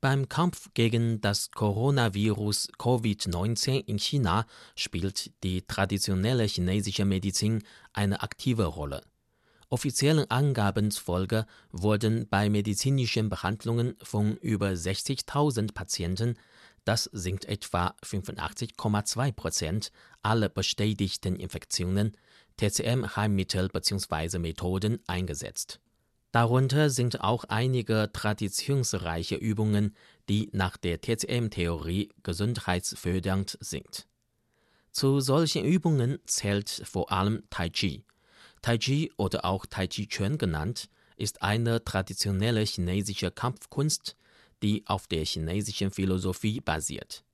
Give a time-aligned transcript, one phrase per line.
[0.00, 8.66] Beim Kampf gegen das Coronavirus Covid-19 in China spielt die traditionelle chinesische Medizin eine aktive
[8.66, 9.02] Rolle.
[9.70, 16.38] Offiziellen Angaben zufolge wurden bei medizinischen Behandlungen von über 60.000 Patienten,
[16.84, 19.90] das sind etwa 85,2 Prozent
[20.22, 22.16] aller bestätigten Infektionen,
[22.56, 24.38] TCM-Heilmittel bzw.
[24.38, 25.80] Methoden eingesetzt.
[26.30, 29.94] Darunter sind auch einige traditionsreiche Übungen,
[30.28, 34.06] die nach der TCM-Theorie gesundheitsfördernd sind.
[34.92, 38.04] Zu solchen Übungen zählt vor allem Tai Chi.
[38.60, 44.16] Tai Chi oder auch Tai Chi Chuan genannt, ist eine traditionelle chinesische Kampfkunst,
[44.62, 47.24] die auf der chinesischen Philosophie basiert.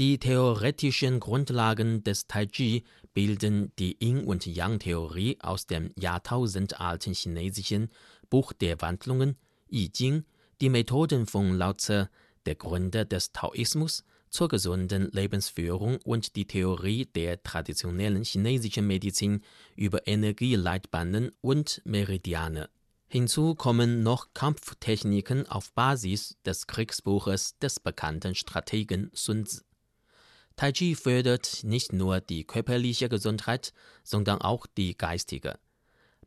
[0.00, 7.90] Die theoretischen Grundlagen des Tai Chi bilden die Yin- und Yang-Theorie aus dem jahrtausendalten chinesischen
[8.28, 9.36] Buch der Wandlungen,
[9.70, 10.24] I Ching,
[10.60, 12.10] die Methoden von Lao Tse,
[12.44, 19.44] der Gründer des Taoismus, zur gesunden Lebensführung und die Theorie der traditionellen chinesischen Medizin
[19.76, 22.68] über Energieleitbahnen und Meridiane.
[23.06, 29.62] Hinzu kommen noch Kampftechniken auf Basis des Kriegsbuches des bekannten Strategen Sun Tzu.
[30.56, 33.72] Tai Chi fördert nicht nur die körperliche Gesundheit,
[34.04, 35.58] sondern auch die geistige.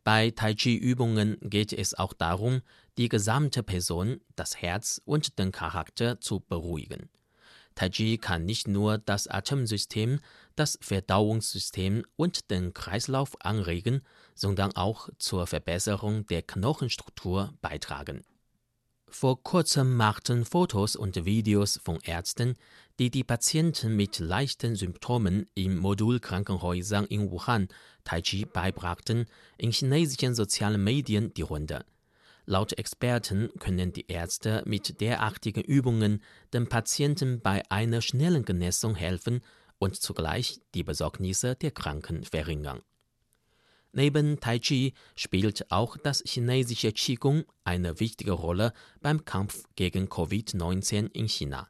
[0.03, 2.61] Bei Tai Chi-Übungen geht es auch darum,
[2.97, 7.09] die gesamte Person, das Herz und den Charakter zu beruhigen.
[7.75, 10.19] Tai Chi kann nicht nur das Atemsystem,
[10.55, 14.01] das Verdauungssystem und den Kreislauf anregen,
[14.33, 18.23] sondern auch zur Verbesserung der Knochenstruktur beitragen.
[19.09, 22.55] Vor kurzem machten Fotos und Videos von Ärzten,
[22.99, 27.69] die die Patienten mit leichten Symptomen in Modulkrankenhäusern in Wuhan
[28.03, 29.25] Tai Chi beibrachten,
[29.57, 31.85] in chinesischen sozialen Medien die Runde.
[32.45, 36.21] Laut Experten können die Ärzte mit derartigen Übungen
[36.53, 39.41] den Patienten bei einer schnellen Genesung helfen
[39.79, 42.81] und zugleich die Besorgnisse der Kranken verringern.
[43.91, 51.11] Neben Tai Chi spielt auch das chinesische Qigong eine wichtige Rolle beim Kampf gegen Covid-19
[51.13, 51.69] in China.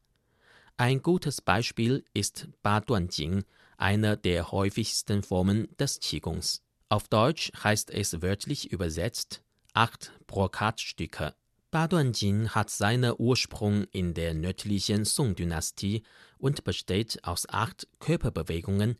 [0.77, 3.44] Ein gutes Beispiel ist Ba Duan Jing,
[3.77, 6.61] eine der häufigsten Formen des Qigongs.
[6.89, 9.41] Auf Deutsch heißt es wörtlich übersetzt
[9.73, 11.35] acht Brokatstücke.
[11.69, 16.03] Ba Duan Jing hat seinen Ursprung in der nördlichen Song-Dynastie
[16.38, 18.97] und besteht aus acht Körperbewegungen,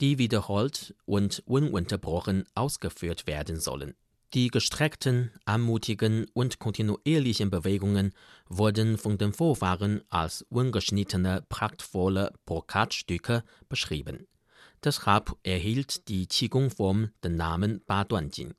[0.00, 3.94] die wiederholt und ununterbrochen ausgeführt werden sollen.
[4.32, 8.12] Die gestreckten, anmutigen und kontinuierlichen Bewegungen
[8.48, 14.28] wurden von den Vorfahren als ungeschnittene, prachtvolle Brokatstücke beschrieben.
[14.84, 18.54] Deshalb erhielt die Qigong-Form den Namen Ba Duan Jing.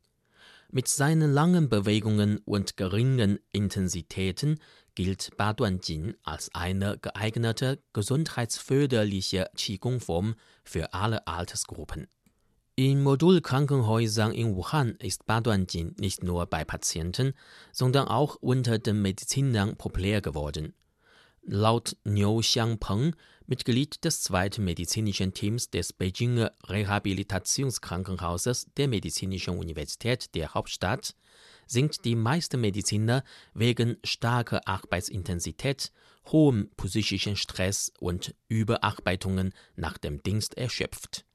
[0.73, 4.57] Mit seinen langen Bewegungen und geringen Intensitäten
[4.95, 12.07] gilt Ba Duan Jin als eine geeignete gesundheitsförderliche Qigong-Form für alle Altersgruppen.
[12.75, 17.33] In Modulkrankenhäusern in Wuhan ist Ba Duan Jin nicht nur bei Patienten,
[17.73, 20.73] sondern auch unter den Medizinern populär geworden.
[21.43, 23.15] Laut Niu Xiangpeng,
[23.47, 31.15] Mitglied des zweiten medizinischen Teams des Beijinger Rehabilitationskrankenhauses der Medizinischen Universität der Hauptstadt,
[31.65, 33.23] sind die meisten Mediziner
[33.55, 35.91] wegen starker Arbeitsintensität,
[36.27, 41.25] hohem psychischen Stress und Überarbeitungen nach dem Dienst erschöpft.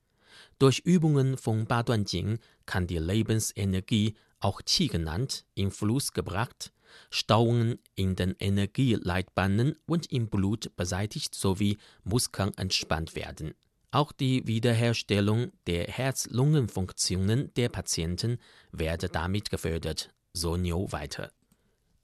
[0.61, 6.71] Durch Übungen von Ba Duan Jing kann die Lebensenergie, auch Qi genannt, in Fluss gebracht,
[7.11, 13.55] Stauungen in den Energieleitbahnen und im Blut beseitigt sowie Muskeln entspannt werden.
[13.91, 18.39] Auch die Wiederherstellung der Herz-Lungen-Funktionen der Patienten
[18.73, 21.31] werde damit gefördert, so Niu weiter.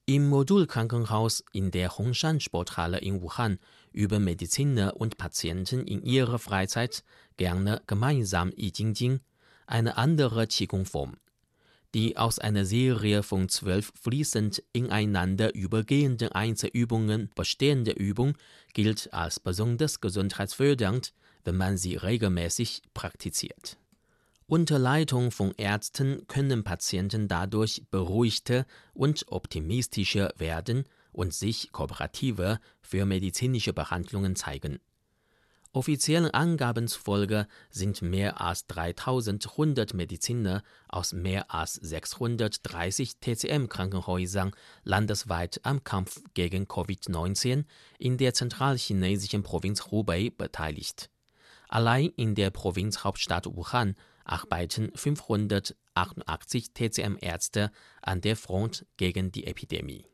[0.05, 3.59] Im Modulkrankenhaus in der Hongshan-Sporthalle in Wuhan
[3.93, 7.05] üben Mediziner und Patienten in ihrer Freizeit
[7.37, 9.21] gerne gemeinsam I Ching Ching,
[9.67, 11.17] eine andere Qigong-Form.
[11.95, 18.37] Die aus einer Serie von zwölf fließend ineinander übergehenden Einzelübungen bestehende Übung
[18.73, 21.12] gilt als besonders gesundheitsfördernd,
[21.44, 23.77] wenn man sie regelmäßig praktiziert.
[24.47, 33.05] Unter Leitung von Ärzten können Patienten dadurch beruhigter und optimistischer werden und sich kooperativer für
[33.05, 34.79] medizinische Behandlungen zeigen.
[35.75, 44.51] Offiziellen Angaben zufolge sind mehr als 3100 Mediziner aus mehr als 630 TCM-Krankenhäusern
[44.85, 47.65] landesweit am Kampf gegen Covid-19
[47.99, 51.09] in der zentralchinesischen Provinz Hubei beteiligt.
[51.69, 57.71] Allein in der Provinzhauptstadt Wuhan arbeiten 588 TCM-Ärzte
[58.03, 60.05] an der Front gegen die Epidemie